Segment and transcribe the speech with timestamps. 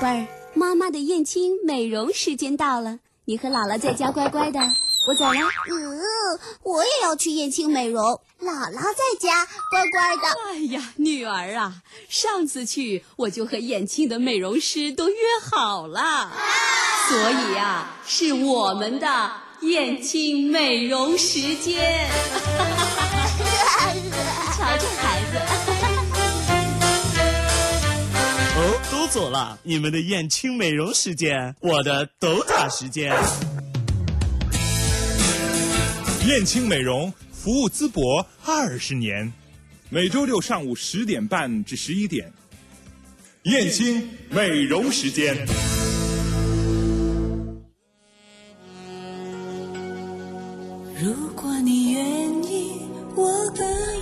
[0.00, 4.60] 贝儿，妈妈的燕青美容时间到了，你和姥姥在家乖乖的，
[5.08, 5.40] 我走了。
[5.70, 8.02] 嗯，我也要去燕青美容，
[8.40, 10.22] 姥姥在家乖乖的。
[10.52, 15.16] 哎呀，女儿啊，上次去我就和燕青的美容师都约
[15.50, 16.30] 好了，
[17.08, 19.32] 所以呀，是我们的
[19.62, 22.10] 燕青美容时间。
[24.56, 25.75] 瞧这孩子。
[29.08, 33.14] 走了，你们的燕青美容时间，我的斗塔时间。
[36.26, 39.32] 燕青美容服务淄博二十年，
[39.90, 42.32] 每周六上午十点半至十一点，
[43.44, 45.46] 燕青美容时间。
[51.00, 51.85] 如果你。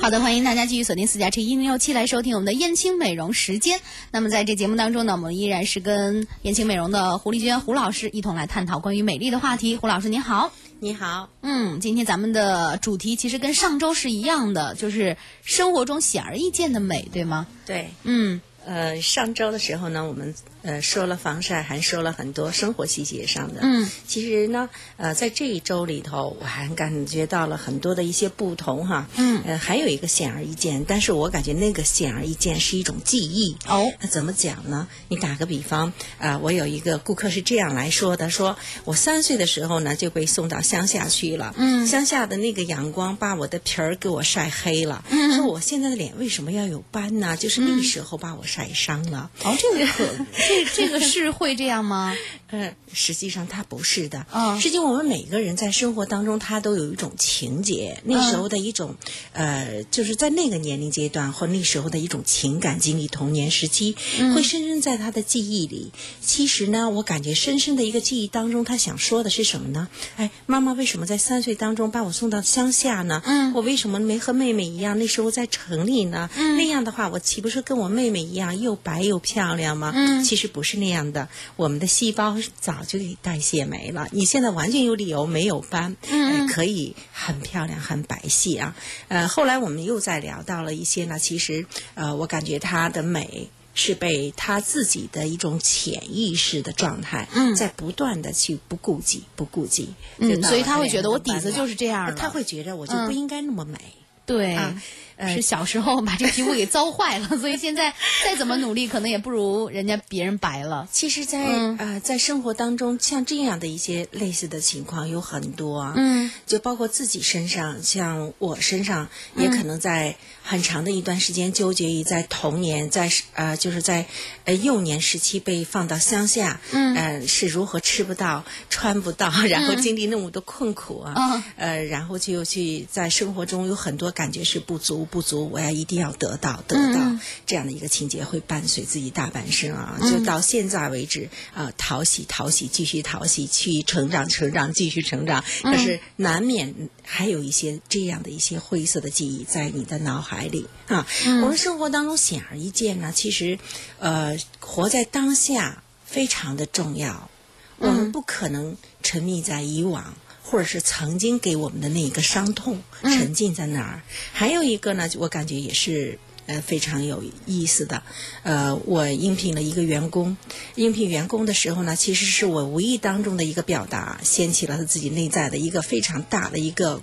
[0.05, 3.81] 好的，欢迎大家继续锁定四加七一零六七来收听我们的燕青美容时间。
[4.11, 9.79] 那么在这节目当中呢，我们依然是跟燕青美容的胡丽娟胡老师一同来探讨关于美丽的话题。
[9.79, 17.47] 胡老师您好，你好，嗯，今天咱们的主题其实跟上周是一样的，就是生活中显而易见的美，对吗？
[17.65, 23.61] 对，嗯呃，上周的时候呢，我们呃说了防晒，还说了很多生活细节上的。
[23.63, 29.07] 嗯，其实呢，呃，在这一周里头，我还感觉到了很多的一些不同哈。
[29.17, 33.57] 嗯呃，还有一个显而易见，但是我感觉那个显而易见是一种记忆。
[33.67, 34.89] 哦那怎么讲呢？
[35.09, 47.37] 你打个比方，啊、我有一个顾客是这样来说的：说我三岁的时候呢就被送到乡下去了，嗯乡下的那个阳光把我的皮儿给我晒黑了，嗯说我现在的脸为什么要有斑呢？
[47.37, 49.31] 就是那时候把我晒伤了。
[49.43, 50.09] 哦，这个可
[50.47, 52.15] 这这个是会这样吗？
[52.51, 54.25] 呃，实际上它不是的。
[54.31, 58.95] 哦实际我们每个人在生活当中，他都有一种情节，那时候的一种，
[59.33, 63.97] 呃，就是在那个年龄阶段或那时候的一种情感经历，童年时期、
[64.35, 65.91] 会深深在他的记忆里。
[66.21, 69.89] 其实呢，我感觉深深的一个记忆当中，他想说的是什么呢？
[70.17, 73.21] 哎，妈妈为什么在三岁当中把我送到乡下呢？
[73.25, 76.31] 嗯我为什么没和妹妹一样，那时候在城里呢？
[76.37, 79.93] 嗯那样的话，我岂不是跟我妹妹一样又白又漂亮吗？
[79.95, 84.09] 嗯其实不是那样的，我们的细胞早就给代谢没了。
[84.11, 88.77] 你现在完全有理由没有斑，嗯呃可以很漂亮、很白皙啊。
[89.09, 93.49] 呃，后来我们又在聊到了一些呢，其实呃，我感觉她的美。
[93.77, 103.77] 是被她自己的一种潜意识的状态，嗯在不断的去不顾及、不顾及，嗯，所以他会觉得我底子就是这样的，他会觉得我就不嗯应该那么美。
[104.25, 104.55] 对。
[104.55, 104.81] 啊
[105.17, 107.93] 呃是小时候把这皮肤给糟坏了，所以现在
[108.25, 110.89] 再怎么努力，可能也不如人家别人白了。
[110.93, 115.95] 其实在，嗯呃，在生活当中，像这样的一些类似的情况有很多啊。
[115.97, 120.17] 嗯，就包括自己身上，像我身上，也可能在
[120.47, 124.05] 很长的一段时间纠结于在童年，在呃，就是在
[124.45, 126.95] 呃幼年时期被放到乡下，嗯。
[126.95, 131.43] 呃，是如何吃不到、穿不到，然后经历那么多困苦啊，嗯。
[131.57, 151.07] 呃，然后就去在生活中有很多感觉是不足，不足，我要一定要得到，得到、嗯这样的一个情节会伴随自己大半生啊，就到现在为止啊、讨喜讨喜，继续讨喜，去成长成长，继续成长，可是难免还有一些这样的一些灰色的记忆在你的脑海里啊。
[151.43, 153.59] 我们生活当中显而易见呢，其实
[153.99, 157.31] 呃，活在当下非常的重要。
[157.79, 164.03] 我们不可能沉溺在以往，或者是曾经给我们的那一个伤痛，沉浸在那儿。
[164.33, 166.19] 还有一个呢，我感觉也是。
[166.47, 168.03] 呃，非常有意思的，
[168.43, 170.37] 呃，我应聘了一个员工，
[170.75, 177.03] 应聘员工的时候呢，其实是我无意当中的一个表达，掀起了他自己内在的一个非常大的一个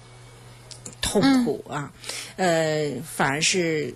[1.01, 1.91] 痛苦啊，
[2.37, 3.93] 呃，反而是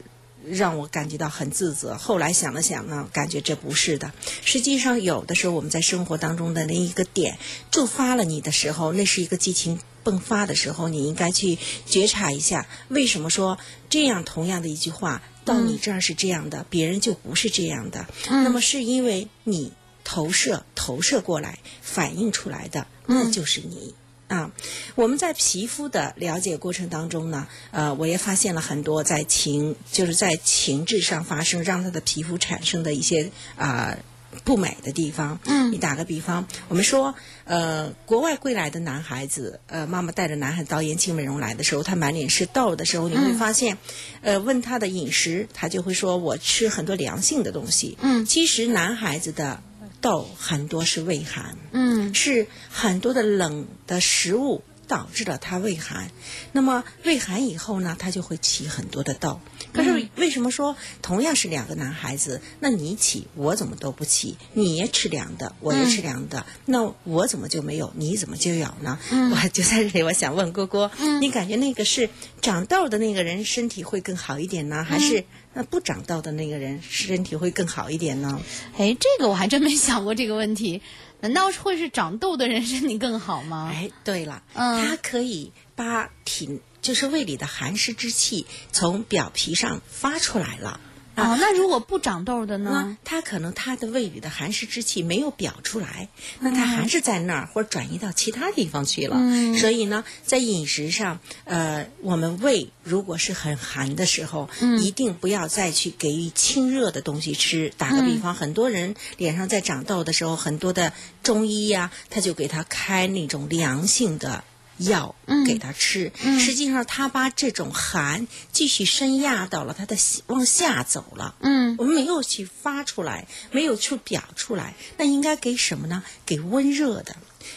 [0.47, 1.95] 让我感觉到很自责。
[1.95, 4.11] 后来想了想呢，感觉这不是的。
[4.43, 7.37] 实际上，有的时候我们在生活当中的那一个点
[7.71, 13.57] 触发了你的时候，那是一个激情迸发的时候，你应该去觉察一下，为什么说
[13.89, 18.05] 这样同样的一句话到你这儿是这样的，别人就不是这样的？
[18.27, 23.95] 那么是因为你投射投射过来反映出来的，那就是你。
[24.27, 24.51] 啊，
[24.95, 33.95] 我们在皮肤的了解过程当中呢，呃，我也发现了很多在情就是在情志上发生，让他的皮肤产生的一些啊、
[34.43, 35.39] 不美的地方。
[35.45, 37.13] 嗯，你打个比方，我们说，
[37.43, 43.77] 呃，国外归来的男孩子，呃，妈妈带着男孩子到延庆美容来的时候，他满脸是痘的时候，你会发现，
[44.21, 47.95] 呃，问他的饮食，他就会说我吃很多凉性的东西。
[48.01, 49.61] 嗯其实男孩子的
[50.05, 51.57] 痘很多是胃寒。
[51.71, 56.09] 嗯是很多的冷的食物导致了他胃寒。
[56.51, 59.39] 那么胃寒以后呢，他就会起很多的痘。
[59.73, 64.37] 可是为什么说同样是两个男孩子，那你起我怎么都不起？
[64.53, 67.91] 你也吃凉的，我也吃凉的，那我怎么就没有？
[67.95, 68.99] 你怎么就有呢？
[69.11, 70.89] 我就在这里，我想问郭郭，
[71.19, 72.09] 你感觉那个是
[72.41, 78.39] 长痘的那个人身体会更好一点呢，还是那不长痘的那个人身体会更好一点呢？
[78.77, 80.81] 哎，这个我还真没想过这个问题。
[81.21, 83.71] 难道会是长痘的人身体更好吗？
[83.73, 90.79] 哎，对了，嗯它可以把体就是胃里的寒湿之气从表皮上发出来了。
[91.15, 92.97] 哦，那如果不长痘的呢？
[93.05, 96.09] 它可能它的胃里的寒湿之气没有表出来，
[96.39, 99.15] 那它还是在那儿，或者转移到其他地方去了。
[99.17, 107.71] 嗯所以呢，在饮食上，呃，我们胃如果是很寒的时候，嗯一定不要再去给予清热的东西吃。
[107.77, 110.91] 打个比方，很多人脸上在长痘的时候，很多的
[111.23, 114.43] 中医呀、他就给他开那种凉性的。
[114.77, 119.95] 药给他吃，实际上他把这种寒继续深压到了他的
[120.27, 121.35] 往下走了。
[121.39, 126.03] 嗯，我们没有去发出来，没有去表出来，那应该给什么呢？
[126.25, 127.15] 给温热的，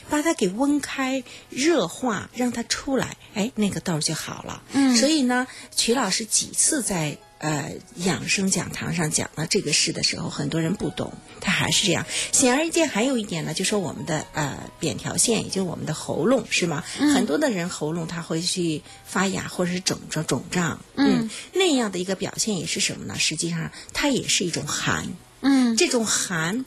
[0.08, 4.62] 把它给温开、热化，让它出来，哎，那个痘儿就好了。
[4.72, 12.04] 嗯，所以呢，曲老师几次在呃养生讲堂上讲到这个事的时候，很多人不懂，他还是这样。
[12.32, 16.84] 显而易见，还有一点呢，就说我们的呃扁条线，也就是我们的喉咙，是吗？
[16.98, 23.18] 很多的人喉咙他会去发哑或者是肿着肿胀，嗯，那样的一个表现也是什么呢？
[23.18, 25.06] 实际上它也是一种寒，
[25.40, 26.64] 嗯，这种寒，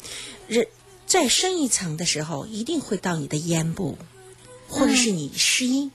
[0.48, 0.68] 人
[1.06, 3.98] 再深一层的时候，一定会到你的咽部，
[4.70, 5.92] 或者是你失音，嗯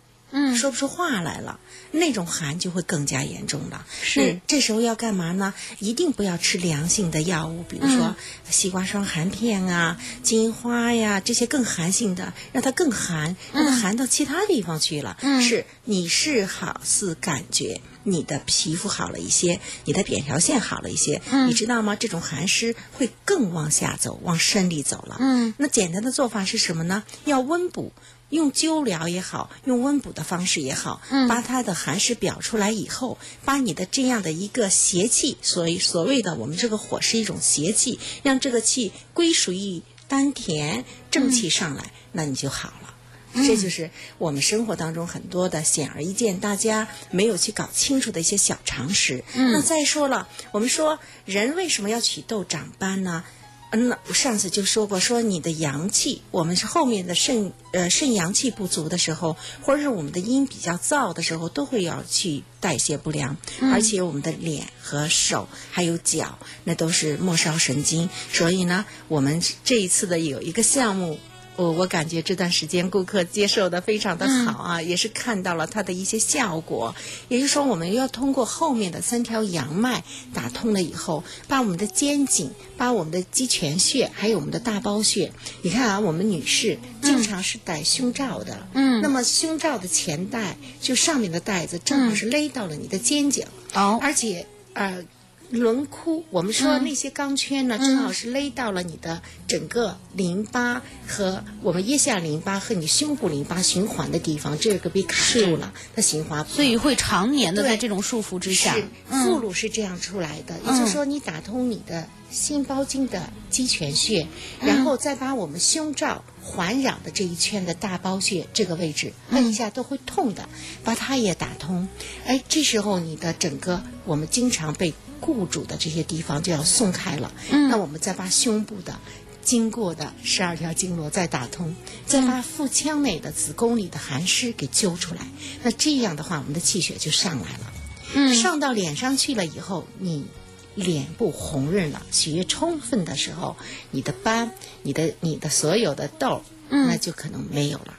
[0.56, 1.58] 说不出话来了，
[1.92, 3.86] 那种寒就会更加严重了。
[4.02, 5.54] 是这时候要干嘛呢？
[5.78, 8.14] 一定不要吃凉性的药物，比如说
[8.50, 15.16] 西瓜霜寒片啊、金花呀这些更寒性的，让它更寒，让它寒到其他地方去了。
[15.22, 17.80] 嗯是你是好似感觉。
[18.08, 21.96] 你的皮肤好了一些，你的扁条线好了一些，嗯你知道吗？
[21.96, 25.16] 这种寒湿会更往下走，往深里走了。
[25.18, 27.02] 嗯，那简单的做法是什么呢？
[27.24, 27.92] 要温补，
[28.30, 42.94] 用灸疗也好，用温补的方式也好，嗯把它的寒湿表出来以后，把你的这样的一个邪气，所以所谓的我们这个火是一种邪气，让这个气归属于丹田，正气上来，那你就好了。
[43.34, 49.22] 这就是我们生活当中很多的显而易见，大家没有去搞清楚的一些小常识。
[49.34, 53.24] 那再说了，我们说人为什么要起痘长斑呢？
[53.70, 63.36] 嗯，我上次就说过，说你的阳气，我们是后面的肾呃肾阳气不足的时候，或者是我们的阴比较燥的时候，都会要去代谢不良，
[63.72, 68.08] 而且我们的脸和手还有脚，那都是末梢神经。
[68.32, 71.18] 所以呢，我们这一次的有一个项目。
[71.56, 76.94] 我我感觉这段时间顾客接受的非常的好啊，也是看到了它的一些效果。
[77.28, 80.04] 也就是说，我们要通过后面的三条阳脉
[80.34, 85.32] 打通了以后，把我们的肩颈、把我们的鸡泉穴，还有我们的大包穴，
[85.62, 89.00] 你看啊，我们女士经常是戴胸罩的，嗯。
[89.00, 93.98] 那么胸罩的前带就上面的带子正好是勒到了你的肩颈，哦。
[94.00, 95.04] 而且呃。
[95.50, 106.50] 轮廓，我们说那些钢圈呢，正好是勒到了你的整个淋巴和我们腋下淋巴和你胸部淋巴循环的地方，这个被卡住了，它循环不。
[106.50, 108.74] 所以会常年的在这种束缚之下。
[109.08, 114.26] 副乳是这样出来的，也就是说你打通你的心包经的肌泉穴，
[114.60, 120.48] 然后再把我们胸罩环绕的这一圈的大包穴这个位置摁一下都会痛的，
[120.82, 121.88] 把它也打通。
[122.26, 127.32] 哎，这时候你的整个我们经常被固主的这些地方就要松开了。
[127.50, 128.98] 那我们再把胸部的。
[129.42, 135.20] 经过的十二条经络再打通，再把腹腔内的子宫里的寒湿给揪出来，
[135.62, 137.72] 那这样的话，我们的气血就上来了。
[138.16, 140.26] 嗯上到脸上去了以后，你
[140.74, 143.56] 脸部红润了，血液充分的时候，
[143.92, 144.50] 你的斑、
[144.82, 147.94] 你的你的所有的痘儿，那就可能没有了。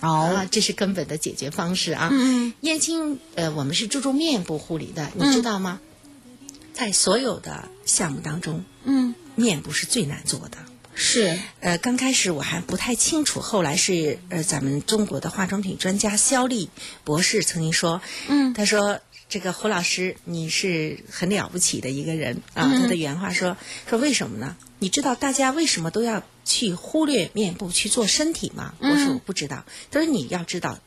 [0.00, 2.08] 啊，这是根本的解决方式啊。
[2.10, 5.78] 嗯燕青，呃，我们是注重面部护理的，你知道吗？
[6.78, 10.58] 在所有的项目当中，嗯，面部是最难做的。
[10.94, 16.70] 是呃，刚开始我还不太清楚，后来是呃，咱们中国的化妆品专家肖丽
[17.02, 23.56] 博士曾经说，嗯他说这个胡老师你是很了不起的一个人啊，嗯他的原话说
[23.90, 24.56] 说为什么呢？
[24.78, 28.74] 你知道大家为什么都要去忽略面部去做身体吗？
[28.78, 30.78] 我说我不知道，他说你要知道。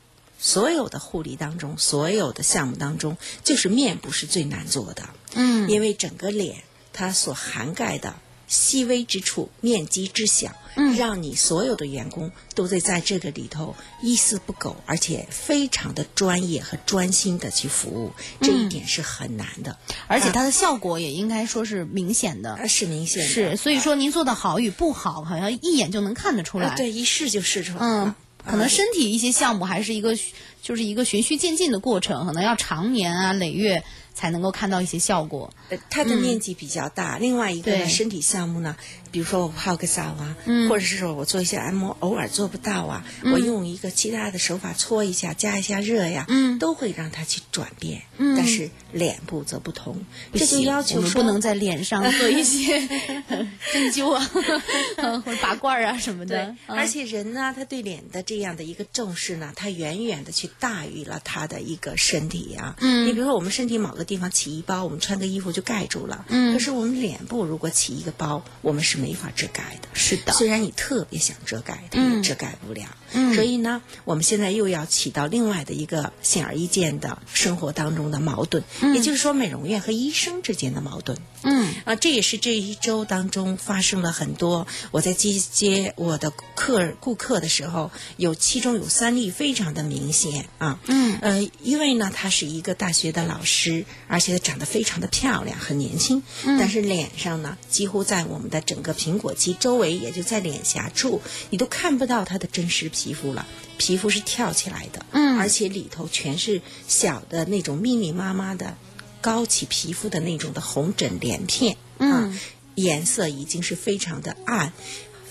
[0.41, 5.07] 所有的护理当中，所有的项目当中，就是面部是最难做的。
[5.35, 8.15] 嗯因为整个脸它所涵盖的
[8.47, 22.55] 细微之处，面积之小，嗯让你所有的员工都得在这个里头一丝不苟，而且非常的专业和专心的去服务，这一点是很难的，而且它的效果也应该说是明显的。
[22.55, 23.29] 呃是明显的。
[23.29, 26.69] 是，所以说您做的好与不好，好像一眼就能看得出来。
[26.69, 30.17] 啊，对，一试就试出来嗯了。，可能身体一些项目还是一个
[30.61, 33.83] 就是一个循序渐进的过程，可能要长年啊累月
[34.13, 35.53] 才能够看到一些效果。
[35.69, 38.75] 呃它的面积比较大，另外一个呢，身体项目呢，
[39.11, 48.01] 比如说我泡个澡啊，嗯或者是说我做一些按摩，偶尔做不到啊，我用一个其他的手法搓一下，加一下热呀，嗯都会让它去转变。
[48.37, 52.79] 但是脸部则不同，这就要求说不能在脸上 做一些
[53.73, 54.23] 针灸啊，
[55.25, 62.75] 或者拔罐儿啊什么的。，嗯而且人呢，他对脸的这样的一个重视呢，他远远的去大于了他的一个身体啊。
[62.79, 66.25] 嗯你比如说我们身体某个地方起一包，我们穿个衣服就盖住了。
[66.27, 69.87] 嗯可是我们脸部如果起一个包，我们是没法遮盖的。
[69.93, 72.83] 是的虽然你特别想遮盖，它嗯也遮盖不了。
[73.13, 78.63] 嗯所以呢，我们现在又要起到另外的一个显而易见的生活当中的矛盾，
[78.93, 81.17] 也就是说美容院和医生之间的矛盾。
[81.43, 84.67] 嗯啊，这也是这一周当中发生了很多。
[84.91, 90.79] 我在接接我的客顾客的时候，有其中有三例非常的明显啊。
[90.87, 103.47] 嗯呃，一位呢，他是一个大学的老师，而且她长得非常的漂亮，很年轻，嗯但是脸上呢，几乎在我们的整个苹果肌周围，也就在脸颊处，你都看不到她的真实皮肤了。
[103.77, 108.77] 皮肤是跳起来的，嗯而且里头全是小的那种密密麻麻的
[109.21, 112.39] 高起皮肤的那种的红疹连片，啊嗯，
[112.75, 114.73] 颜色已经是非常的暗。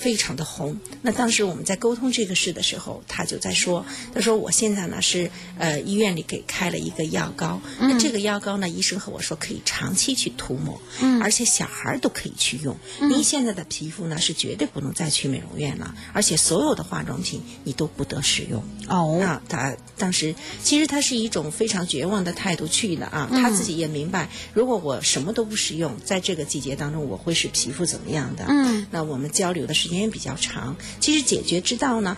[0.00, 0.78] 非常的红。
[1.02, 12.74] 那当时我们在沟通这个事的时候，他就在说，他说我现在呢是呃医院里给开了一个药膏，那这个药膏呢，医生和我说可以长期去涂抹，嗯而且小孩儿都可以去用。
[13.00, 18.64] 您现在的皮肤呢是绝对不能再去美容院了，而且所有的化妆品你都不得使用。
[18.88, 28.44] 哦那，他当时其实他是一种非常绝望的态度去的啊，他自己也明白，如果我什么都不使用，在这个季节当中，我会使皮肤怎么样的？
[28.48, 30.76] 嗯，那我们交流的时间也比较长。
[31.00, 32.16] 其实解决之道呢，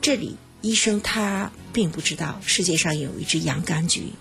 [0.00, 4.12] 这里医生他并不知道世界上有一只洋甘菊，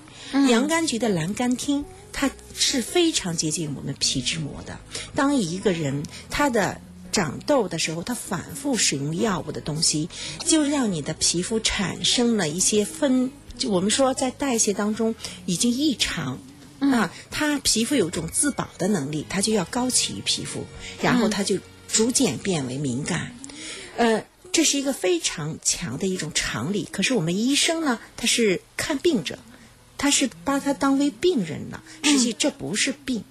[0.50, 1.86] 洋甘菊的蓝甘汀。
[2.15, 4.77] 它是非常接近我们皮脂膜的。
[5.15, 6.79] 当一个人他的
[7.12, 10.10] 长痘的时候，他反复使用药物的东西，
[10.45, 15.15] 就让你的皮肤产生了一些分，就我们说在代谢当中
[15.48, 16.39] 已经异常。
[16.79, 20.65] 啊，它皮肤有一种自保的能力，它就要高起于皮肤，
[21.01, 21.57] 然后它就
[21.94, 23.34] 逐渐变为敏感。
[23.96, 26.90] 呃，这是一个非常强的一种常理。
[26.92, 29.38] 可是我们医生呢，他是看病者，
[29.98, 31.84] 他是把它当为病人了。
[32.04, 33.24] 实际这不是病。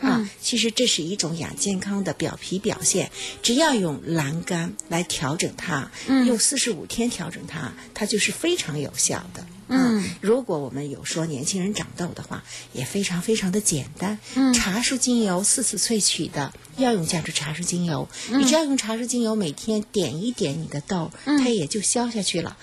[0.00, 3.10] 啊，其实这是一种亚健康的表皮表现，
[3.42, 9.44] 只要用蓝甘来调整它，用四十五天调整它，它就是非常有效的。
[9.66, 14.20] 嗯，如果我们有说年轻人长痘的话，也非常非常的简单。
[14.36, 22.56] 嗯，茶树精油四次萃取的药用价值茶树精油，你只要用茶树精油每天点一点你的痘，它也就消下去了。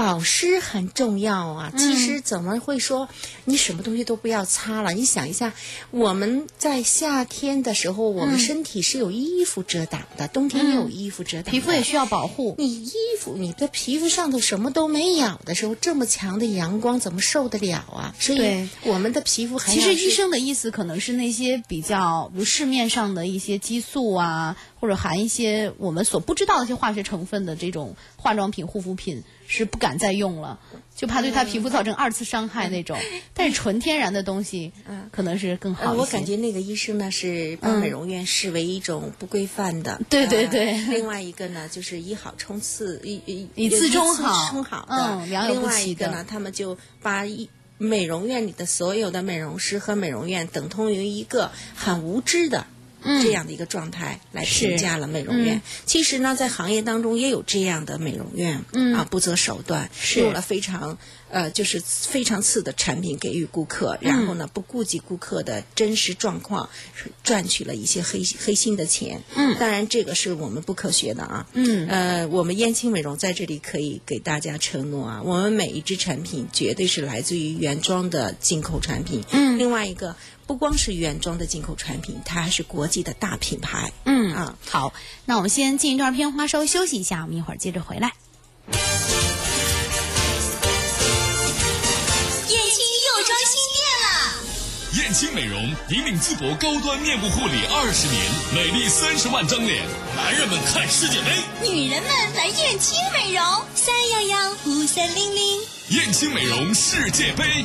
[0.00, 1.72] 保湿很重要啊！
[1.76, 3.06] 其实怎么会说
[3.44, 4.92] 你什么东西都不要擦了？
[4.94, 5.52] 你想一下，
[5.90, 11.50] 我们在夏天的时候，我们身体是有衣服遮挡的，冬天也有衣服遮挡的。
[11.50, 12.54] 皮肤也需要保护。
[12.56, 18.14] 你衣服，你的皮肤上头什么都没有的时候，这么强的阳光怎么受得了啊？
[18.18, 30.58] 所以我们的皮肤还其实医生的意思可能是那些比较，市面上的一些激素啊，或者含一些我们所不知道的一些化学成分的这种化妆品、护肤品是不敢再用了，
[30.96, 32.98] 就怕对他皮肤造成二次伤害那种。
[33.34, 34.72] 但是纯天然的东西，
[35.12, 35.92] 可能是更好。
[35.92, 44.96] 我感觉那个医生呢是把美容院视为一种不规范的，对对呃对另外一个呢就是以好冲刺，以以以次充好充好的。
[44.96, 47.48] 嗯另外一个呢，他们就把一。
[47.82, 52.66] 美容院里的所有的美容师和美容院等同于一个很无知的。
[53.02, 55.56] 这样的一个状态来评价了美容院。
[55.56, 55.62] 嗯。
[55.86, 58.94] 其实呢，在行业当中也有这样的美容院，嗯。
[58.94, 60.20] 啊，不择手段，是。
[60.20, 60.98] 用了非常
[61.30, 66.68] 呃，就是非常次的产品给予顾客，然后呢，不顾及顾客的真实状况，
[67.22, 69.22] 赚取了一些黑黑心的钱。
[69.34, 71.46] 嗯当然这个是我们不科学的啊。
[71.52, 79.24] 嗯呃，我们燕青美容在这里可以给大家承诺啊，我们每一支产品绝对是来自于原装的进口产品。
[79.30, 80.16] 嗯另外一个。
[80.46, 83.92] 不光是原装的进口产品，它还是国际的大品牌。
[84.04, 84.92] 嗯啊，好，
[85.24, 88.14] 那我们先进一段片花，稍微休息一下，我们一会儿接着回来。
[95.10, 99.84] 燕青美容引领淄博高端面部护理二十年，美丽三十万张脸。
[100.16, 105.58] 男人们看世界杯，女人们来燕青美容，三幺幺五三零零。
[105.88, 107.64] 燕青美容世界杯。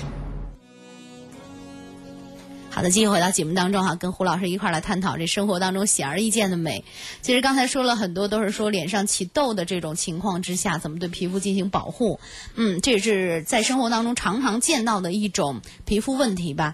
[2.71, 6.83] 好的，继续回到节目当中哈，跟胡老师一块儿来探讨这生活当中显而易见的美。
[7.21, 12.19] 其实刚才说了很多，都是说脸上起痘的这种情况之下，怎么对皮肤进行保护。
[12.55, 16.73] 嗯，这也是在生活当中常常见到的一种皮肤问题吧。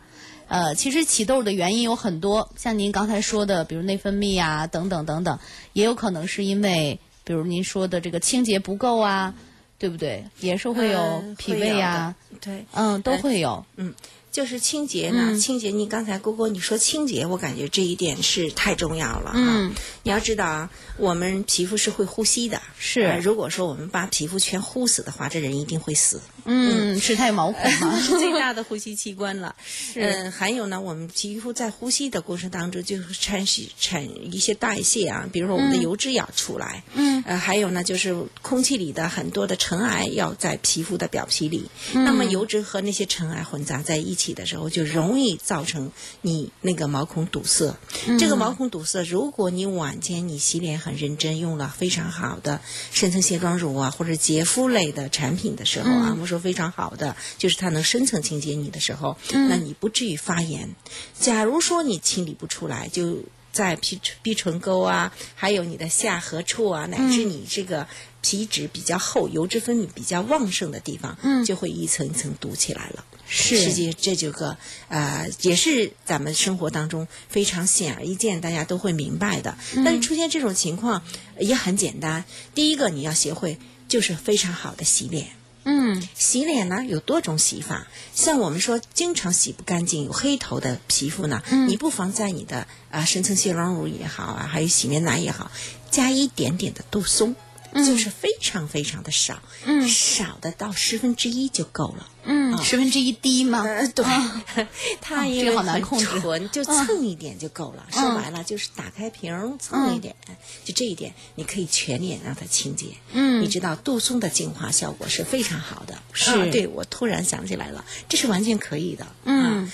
[0.51, 5.39] 呃，其实起痘的原因有很多，像您刚才说的，比如内分泌啊等等等等，
[5.71, 9.33] 也有可能是因为，比如您说的这个清洁不够啊，
[9.79, 10.25] 对不对？
[10.41, 13.65] 也是会有呃脾胃啊，对，嗯，都会有。
[13.77, 13.93] 嗯，
[14.31, 19.35] 就是清洁呢，嗯清洁，你刚才郭郭你说清洁，我感觉这一点是太重要了哈。
[19.35, 19.73] 嗯
[20.03, 26.21] 你要知道啊，我们皮肤是会呼吸的，是呃如果说我们把皮肤全呼死的话，这人一定会死。
[26.45, 27.97] 嗯，是太毛孔嘛？
[28.01, 29.55] 是最大的呼吸器官了。
[29.95, 36.83] 嗯，还有呢，我们皮肤在呼吸的过程当中，就会产生产一些代谢啊，比如说我们的油脂要出来。
[36.95, 37.23] 嗯。
[37.27, 41.65] 呃，还有呢，就是空气里的很多的尘埃要在皮肤的表皮里。
[41.93, 47.75] 那么油脂和那些尘埃混杂在一起的时候，就容易造成你那个毛孔堵塞。
[48.19, 52.61] 这个毛孔堵塞，如果你晚间你洗脸很认真，用了非常好的
[52.91, 60.75] 深层卸妆乳啊，或者洁肤类的产品的时候啊，我们说非常好的，就是它能深层清洁你的时候，那你不至于发炎。
[61.19, 63.17] 假如说你清理不出来，就
[63.51, 67.87] 在皮鼻唇沟啊，还有你的下颌处啊，乃至你这个
[68.21, 73.05] 皮脂比较厚、油脂分泌比较旺盛的地方，嗯就会一层一层堵起来了。
[73.33, 74.57] 是实际这就个
[74.89, 79.57] 呃，也是咱们生活当中非常显而易见，大家都会明白的。
[79.85, 81.01] 但是出现这种情况
[81.39, 85.27] 也很简单，第一个你要学会就是非常好的洗脸。
[85.63, 86.01] 嗯。
[86.15, 95.51] 洗脸呢有多种洗法，像我们说经常洗不干净有黑头的皮肤呢，你不妨在你的啊、深层卸妆乳也好啊，还有洗面奶也好，
[95.89, 97.35] 加一点点的杜松。
[97.73, 102.07] 就是非常非常的少，嗯少的到十分之一就够了。
[102.23, 103.63] 嗯，十分之一滴吗？
[103.63, 104.05] 呃，对，
[105.01, 107.87] 它因为这个好难很控制纯，就蹭一点就够了。
[107.91, 110.15] 说白了就是打开瓶儿蹭一点，
[110.63, 112.87] 就这一点，你可以全脸让它清洁。
[113.13, 116.01] 嗯你知道杜松的净化效果是非常好的。
[116.13, 119.07] 是啊对我突然想起来了，这是完全可以的。
[119.23, 119.71] 嗯啊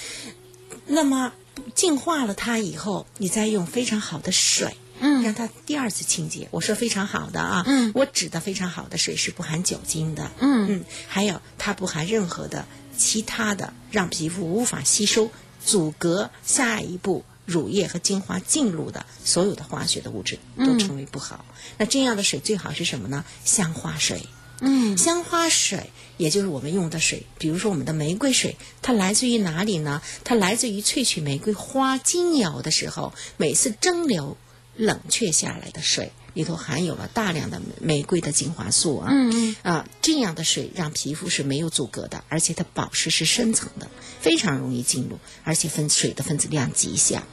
[0.90, 1.34] 那么
[1.76, 4.78] 净化了它以后，你再用非常好的水。
[5.00, 12.66] 嗯让它第二次清洁，我说非常好的啊，嗯我指的非常好的水是不含酒精的，嗯嗯，还有它不含任何的
[12.98, 15.30] 其他的让皮肤无法吸收、
[15.64, 21.46] 阻隔下一步乳液和精华进入的所有的化学的物质都嗯称为不好。
[21.78, 23.24] 那这样的水最好是什么呢？
[23.46, 24.22] 香花水。
[24.60, 30.02] 嗯香花水，也就是我们用的水，比如说我们的玫瑰水，它来自于哪里呢？
[30.24, 34.36] 它来自于萃取玫瑰花精油的时候，每次蒸馏
[34.78, 39.10] 冷却下来的水里头含有了大量的玫瑰的精华素啊。
[39.12, 43.90] 嗯嗯啊，这样的水让皮肤是没有阻隔的，而且它保湿是深层的，
[44.22, 47.24] 非常容易进入，而且分水的分子量极小。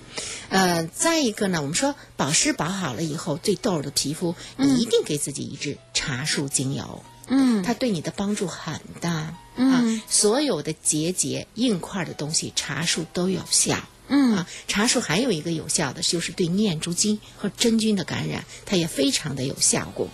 [0.48, 7.04] 呃，再一个呢，我们说保湿保好了以后，对痘儿的皮肤，你一定给自己一支茶树精油。
[7.26, 9.36] 嗯它对你的帮助很大。
[9.56, 13.78] 嗯啊，所有的结节、硬块的东西，茶树都有效。
[14.08, 20.08] 嗯啊，茶树还有一个有效的，就是对念珠菌和真菌的感染，它也非常的有效果。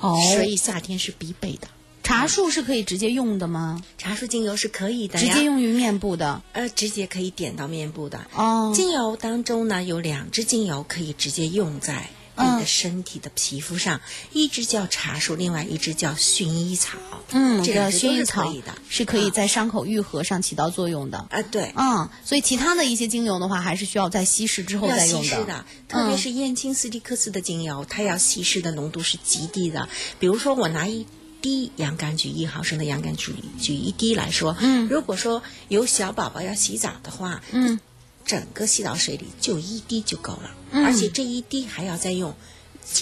[0.00, 1.68] 哦，所以夏天是必备的。
[2.02, 3.82] 茶树是可以直接用的吗？
[3.98, 8.28] 茶树精油是可以的，直接用于面部的呃，直接可以点到面部的。
[8.34, 14.00] 哦精油当中呢，有两支精油可以直接用在你嗯的身体的皮肤上，
[14.32, 16.98] 一支叫茶树，另外一支叫薰衣草。
[17.30, 18.54] 嗯，这个薰衣草
[18.88, 21.26] 是可以啊在伤口愈合上起到作用的。
[21.30, 21.72] 啊，对。
[21.76, 29.88] 嗯，所以其他的一些精油的话，还是需要在稀释之后再用稀释的，特别是燕青斯蒂克斯的精油，它要稀释的浓度是极低的。
[30.18, 31.06] 比如说，我拿一
[31.40, 37.78] 滴洋甘菊一毫升的洋甘菊菊一滴来说，嗯如果说有小宝宝要洗澡的话，嗯，
[38.24, 42.34] 整个洗澡水里就一滴就够了，嗯而且这一滴还要再用。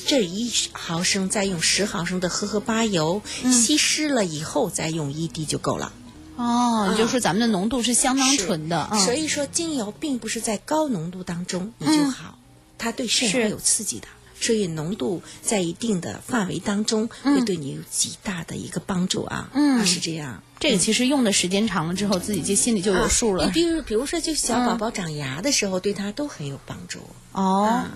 [0.06, 5.92] 这一毫升再用十毫升的荷荷巴油、嗯稀释了以后，再用一滴就够了。
[6.36, 12.38] 哦，也就是说咱们的浓度是相当纯的，嗯，所以说，精油并不是在高浓度当中你就好，
[12.78, 14.08] 它对肾是会有刺激的。
[14.44, 19.48] 所以浓度在一定的范围当中，嗯会对你有极大的一个帮助啊。
[19.54, 20.42] 嗯啊是这样。
[20.60, 23.52] 这个其实用的时间长了之后，自己就心里就有数了你。
[23.52, 27.00] 比如，比如说，就小宝宝长牙的时候，对他都很有帮助。
[27.32, 27.90] 哦啊，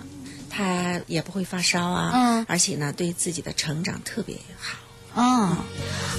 [0.49, 2.11] 他也不会发烧啊。
[2.15, 4.79] 嗯而且呢，对自己的成长特别好。
[5.15, 5.55] 嗯，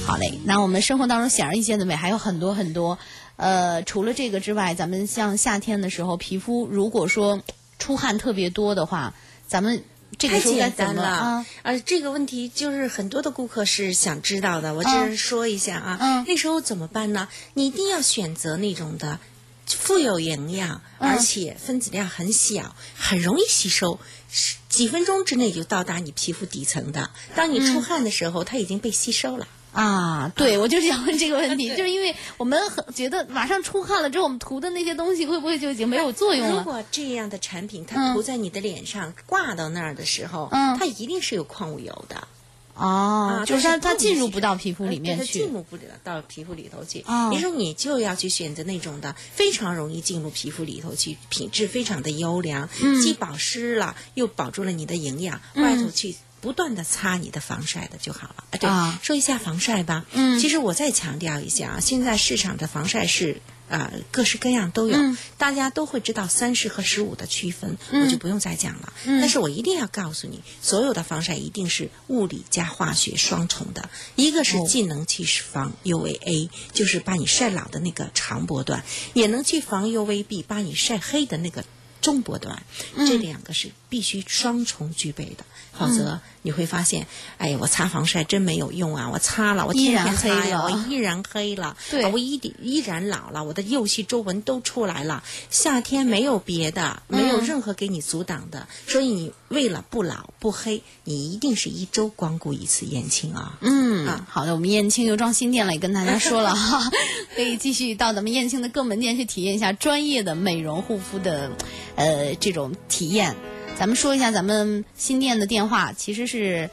[0.07, 0.39] 好嘞。
[0.45, 2.99] 那我们生活当中显而易见的美还有很多很多。
[3.37, 7.41] 呃，除了这个之外，咱们像夏天的时候，皮肤如果说
[7.79, 9.15] 出汗特别多的话，
[9.47, 9.83] 咱们
[10.21, 11.47] 这个太简单了啊？
[11.63, 15.99] 呃，这个问题就是很多的顾客是想知道的，我只是说一下啊。
[15.99, 17.27] 嗯那时候怎么办呢？
[17.55, 19.19] 你一定要选择那种的
[19.67, 23.99] 富有营养，嗯而且分子量很小，很容易吸收。
[24.31, 27.11] 是几分钟之内就到达你皮肤底层的。
[27.35, 29.49] 当你嗯出汗的时候，它已经被吸收了。
[29.73, 36.59] 啊，对，我就是想问这个问题， 就是因为我们很觉得马上出汗了之后，我们涂的那些东西会不会就已经没有作用了？
[36.59, 42.27] 如果这样的产品嗯它涂在你的脸上、挂到那儿的时候，嗯它一定是有矿物油的。
[42.75, 47.05] 哦，就是它它进入不到皮肤里面它去进入不了到皮肤里头去。
[47.07, 56.17] 哦你说你就要去选择那种的非常容易进入皮肤里头去，品质非常的优良，嗯既保湿了又保住了你的营养，外头去。
[56.41, 58.45] 不断的擦你的防晒的就好了。
[58.51, 58.99] 啊，对，啊。
[59.03, 60.07] 说一下防晒吧。
[60.13, 60.39] 嗯。
[60.39, 65.17] 其实我再强调一下啊，现在市场的防晒是啊、各式各样都有，嗯。
[65.39, 68.05] 大家都会知道三十和十五的区分，嗯。
[68.05, 68.93] 我就不用再讲了。
[69.05, 69.21] 嗯。
[69.21, 74.67] 但是我一定要告诉你，所有的防晒一定是物理加化学双重的，一个是哦。
[74.69, 81.65] 既能去防 UVA，、就是把你晒老的那个长波段，也能去防 UVB，把你晒黑的那个
[82.01, 82.65] 中波段。
[82.97, 83.07] 嗯。
[83.07, 85.45] 这两个是必须双重具备的，
[85.77, 89.11] 否则你会发现，哎呀，我擦防晒真没有用啊！
[89.13, 95.23] 我擦了，我天依然天擦呀，黑了我依然黑了，对啊我依点依然老了，我的幼细皱纹都出来了。
[95.51, 103.59] 夏天没有别的，没有嗯任何给你阻挡的，所以你为了不老不黑，你一定是一周光顾一次燕青啊。
[103.61, 106.91] 嗯啊，好的，我们燕青又装新店了，也跟大家说了哈，
[107.35, 111.51] 可以继续到咱们燕青的各门店去体验一下专业的美容护肤的，
[111.97, 113.35] 呃，这种体验。
[113.81, 116.69] 咱们说一下咱们新店的电话，其实是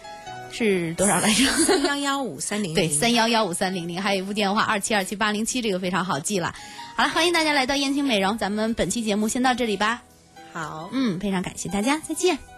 [0.52, 1.46] 是多少来着？
[1.64, 6.54] 三幺幺五三零对，三幺幺五三零零，还有一部电话二七二七八零七，这个非常好记了。
[6.98, 10.02] 好了，欢迎大家来到燕青美容，咱们本期节目先到这里吧。
[10.52, 10.90] 好。
[10.92, 12.57] 嗯，非常感谢大家，再见。